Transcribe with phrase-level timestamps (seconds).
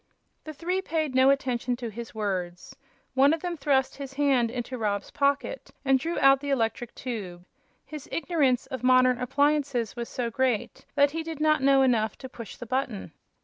[0.45, 2.75] The three paid no attention to his words.
[3.13, 7.45] One of them thrust his hand into Rob's pocket and drew out the electric tube.
[7.85, 12.27] His ignorance of modern appliances was so great that he did not know enough to
[12.27, 13.11] push the button.